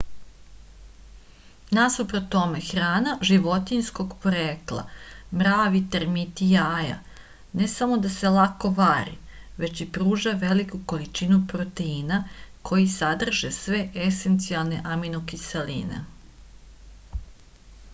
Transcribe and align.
насупрот 1.77 2.23
томе 2.35 2.61
храна 2.69 3.11
животињског 3.29 4.15
порекла 4.23 4.85
мрави 5.41 5.81
термити 5.97 6.47
јаја 6.55 6.95
не 7.61 7.69
само 7.75 7.99
да 8.07 8.13
се 8.15 8.31
лако 8.37 8.73
вари 8.81 9.15
већ 9.65 9.85
и 9.87 9.89
пружа 9.99 10.35
велику 10.47 10.81
количину 10.95 11.39
протеина 11.53 12.19
који 12.71 12.91
садрже 12.97 13.55
све 13.61 13.85
есенцијалне 14.09 14.83
аминокиселине 14.97 16.05